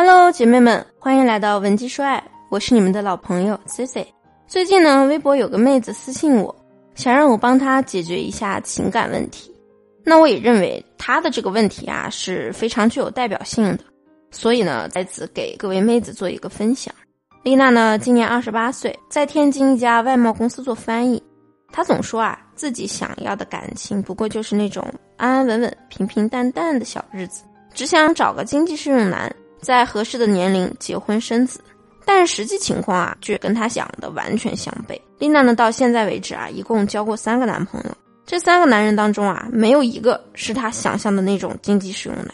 [0.00, 4.06] Hello，姐妹们，欢迎来到文姬说爱，我是你们的老朋友 Cici。
[4.46, 6.54] 最近呢，微博有个妹子私信我，
[6.94, 9.52] 想让我帮她解决一下情感问题。
[10.04, 13.80] 那我也认为她的这个问题啊是非常具有代表性的，
[14.30, 16.94] 所以呢，在此给各位妹子做一个分享。
[17.42, 21.20] 丽娜呢，今年二十八岁，在天津一家外贸公司做翻译。
[21.72, 24.80] 她总说啊，自己想要的感情不过就是那种
[25.16, 27.42] 安安稳稳、平平淡淡的小日子，
[27.74, 29.28] 只想找个经济适用男。
[29.60, 31.60] 在合适的年龄结婚生子，
[32.04, 34.98] 但是实际情况啊，却跟他想的完全相悖。
[35.18, 37.90] 丽娜呢，到现在为止啊，一共交过三个男朋友，
[38.24, 42.32] 这三个男人当中啊，没有一个是她想象的那种经济适用男，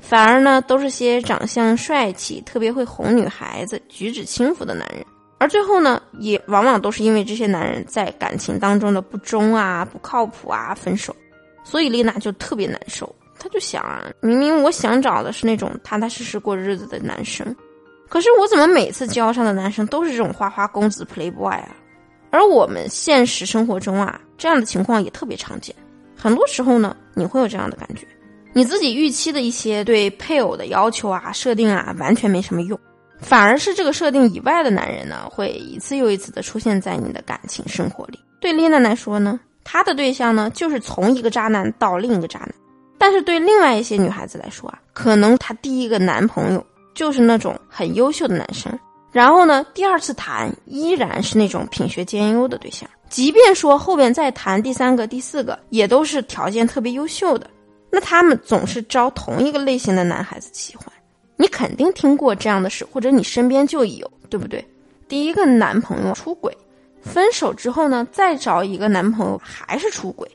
[0.00, 5.04] 反而呢，都是些长相帅气、特别会哄女孩子、举止轻浮的男人。
[5.38, 11.14] 而最后呢，也往往都是因为这些男人在感情当中的不忠啊、不靠谱啊分手，
[11.62, 13.14] 所以丽娜就特别难受。
[13.38, 17.54] 他就想啊，明明我想找的是那种踏踏实实过日子的男生，
[18.08, 21.68] 可是我怎么每次交上的男生都是这种花花公子 playboy 啊？
[22.30, 25.74] 而我们现实生活中啊，这样的情况也特别常见。
[26.16, 28.06] 很多时候呢，你会有这样的感觉，
[28.52, 32.78] 你自己预期的一些对配偶的要求啊、设定啊，完全没什么用，
[33.20, 38.18] 反而是这个设定以外的男人呢，会一次又一次的出现在你的感情生活里。
[38.40, 42.54] 对丽娜来说呢，她的对象呢，就是从一个渣男到另一个渣男。
[42.98, 46.64] 但是对另外一些女孩子来说啊，可能她第一个男朋友
[46.94, 48.72] 就是那种很优秀的男生，
[49.12, 57.48] 然后呢，第二次谈依然是那种品学兼优的对象，即便说后边再谈第三个、第四个，也都是条件特别优秀的。
[57.90, 60.86] 那他们总是招同一个类型的男孩子喜欢，
[61.36, 64.66] 你肯定听过这样的事，或者你身边就有，对不对？
[65.06, 66.56] 第一个男朋友出轨，
[67.02, 70.28] 分手之后呢，再找一个男朋友还是出轨。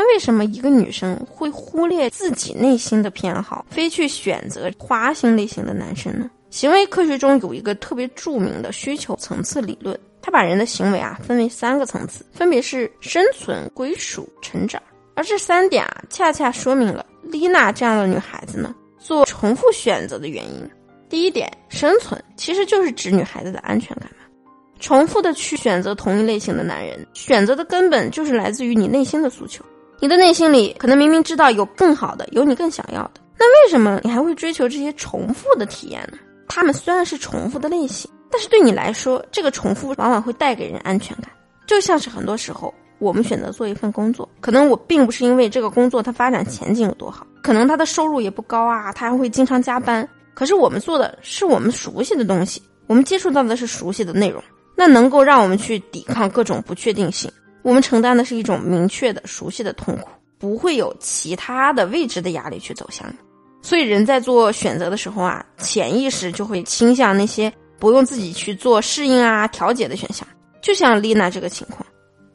[0.00, 6.30] 那为什么一个女生会忽略自己内心的偏好，非去选择花心类型的男生呢？
[6.50, 14.80] 行为科学中有一个特别著名的需求层次理论，它把人的行为啊分为三个层次，分别是生存、归属、成长。
[15.14, 20.70] 而这三点啊，恰恰说明了丽娜这样的女孩子呢做重复选择的原因。
[21.08, 24.24] 第一点，生存其实就是指女孩子的安全感嘛。
[24.78, 29.64] 重复的去选择同一类型的男人，选择的根本就是来自于你内心的诉求。
[30.00, 36.18] 你的内心里可能明明知道有更好的，有你更想要的，那为什么你还会追求这些重复的体验呢？
[36.48, 41.30] 他们虽然是重复的类型，但是对你来说，这个重复往往会带给人安全感。
[41.66, 50.08] 就像是很多时候，我们选择做一份工作，可能我并不是因为这个工作它发展前景有多好，可能它的收入也不高啊，他还会经常加班。
[50.32, 54.40] 可是我们做的是我们熟悉的东西，我们接触到的是熟悉的内容，
[54.76, 57.30] 那能够让我们去抵抗各种不确定性。
[57.62, 60.08] 我们承担的是一种明确的、熟悉的痛苦，
[60.38, 63.14] 不会有其他的未知的压力去走向你。
[63.60, 70.26] 所以，人在做选择的时候啊，潜意识就会倾向那些不用自己去做适应啊、调节的选项。
[70.62, 71.84] 就像丽娜这个情况，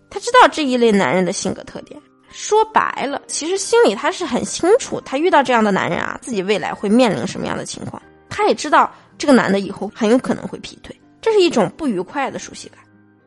[0.10, 2.00] 她知道这一类男人的性格特点。
[2.30, 8.02] 说白了，其实心里她是很清楚，她遇到这样的男人啊，自己未来会面临什么样的情况。
[8.30, 12.80] 她也知道这个男的以后很有可能会劈腿，这是一种不愉快的熟悉感。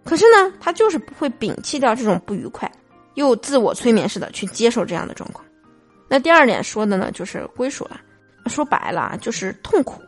[0.06, 2.70] 可是呢，他就是不会摒弃掉这种不愉快，
[3.14, 5.44] 又自我催眠似的去接受这样的状况。
[6.08, 8.00] 那第二点说的呢，就是归属了。
[8.46, 10.00] 说白了啊，就是痛苦，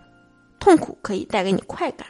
[0.61, 2.07] 痛苦可以带给你快感。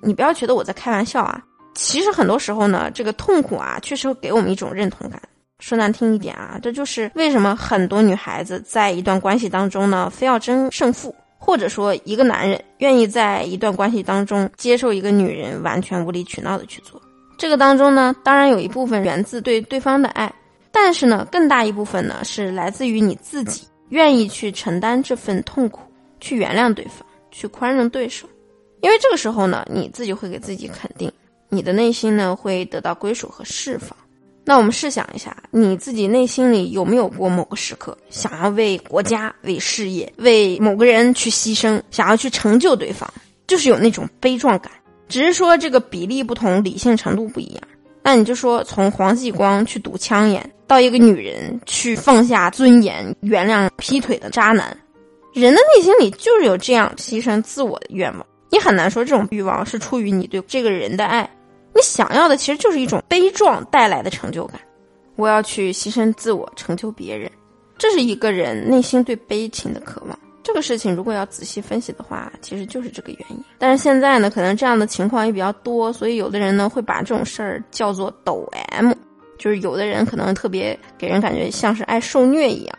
[0.00, 1.44] 你不要觉得我在开玩笑啊，
[1.74, 5.20] 其实很多时候呢，这个痛苦啊，确实会给我们一种认同感。
[5.58, 16.98] 说难听一点啊，这就是为什么很多女孩子在一段关系当中呢，非要争胜负，或者说一个男人愿意在一段关系当中接受一个女人完全无理取闹的去做。
[17.38, 20.30] 这个当中呢，当然有一部分源自对对方的爱，
[20.72, 25.82] 但是呢，更大一部分呢是来自于你自己愿意去承担这份痛苦，
[26.18, 28.28] 去原谅对方，去宽容对手。
[28.80, 31.10] 因为这个时候呢，你自己会给自己肯定，
[31.48, 33.96] 你的内心呢会得到归属和释放。
[34.44, 43.08] 那我们试想一下，你自己内心里有没有过某个时刻，想要为国家、为事业、为某个人去牺牲，想要去成就对方，
[43.46, 44.72] 就是有那种悲壮感。
[45.08, 47.62] 只是说这个比例不同，理性程度不一样。
[48.02, 54.74] 那你就说，从黄继光去堵枪眼，到一个女人去放下尊严、原谅劈腿的渣男，
[55.34, 58.26] 人的内心里就是有这样牺牲自我的愿望。
[58.50, 61.28] 你很难说这种欲望是出于你对这个人的爱，
[61.74, 64.58] 你想要的其实就是一种悲壮带来的成就感。
[65.16, 67.30] 我要去牺牲自我，成就别人，
[67.76, 70.18] 这是一个人内心对悲情的渴望。
[70.58, 73.44] 这个事情如果要仔细分析的话，其实就是这个原因。
[73.58, 78.92] 但是现在呢，可能这样的情况也比较多，所以有的人呢会把这种事儿叫做抖 M，
[79.38, 82.76] 就是有的人可能特别给人感觉像是爱受虐一样。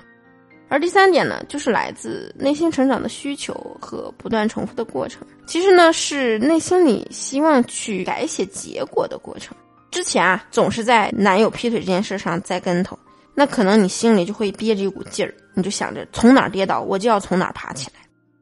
[0.67, 5.25] 而第三点呢，就是来自内心成长的需求和不断重复的过程。
[5.45, 9.55] 其实呢，是内心里希望去改写结果的过程。
[9.89, 12.99] 之前啊，总是在男友劈腿这件事上栽跟头，
[13.39, 18.01] 那可能你心里就会憋着一股劲儿，你就想着从哪儿跌倒，我就要从哪儿爬起来。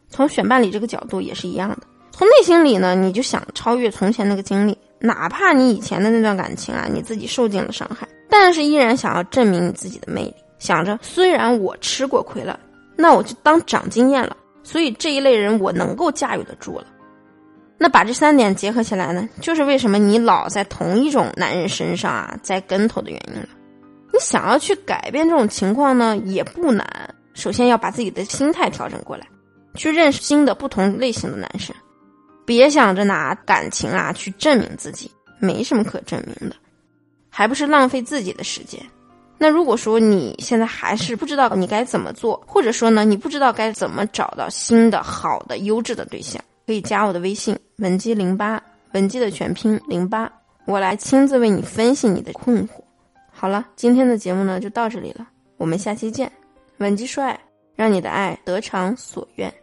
[0.10, 10.34] 从选伴侣这个角度也是一样的，从内心里呢，你就想超越从前那个经历，哪怕你以前的那段感情啊，你自己受尽了伤害，但是依然想要证明你自己的魅力。
[10.58, 12.60] 想着，虽然我吃过亏了，
[12.96, 14.36] 那我就当长经验了。
[14.64, 16.88] 所以这一类人我能够驾驭得住了。
[17.78, 23.48] 那把这三点结合起来呢，就是为什么你老在同一种男人身上啊栽跟头的原因了。
[24.18, 27.14] 你想要去改变这种情况呢，也不难。
[27.36, 29.28] 首先要把自己的心态调整过来，
[29.76, 31.76] 去认识新的不同类型的男生，
[32.44, 36.56] 别想着拿感情啊去证明自己，没什么可证明的，
[37.30, 38.82] 还不是浪费自己的时间。
[39.38, 48.60] 那如果说你现在还是不知道你该怎么做，或者说呢，你不知道该怎么找到新的好的优质的对象，可以加我的微信文姬零八，
[48.94, 50.32] 文姬的全拼零八，
[50.66, 52.82] 我来亲自为你分析你的困惑。
[53.40, 56.32] 好了，今天的节目呢就到这里了，我们下期见，
[56.80, 57.40] 稳极帅，
[57.76, 59.54] 让你的爱得偿所愿。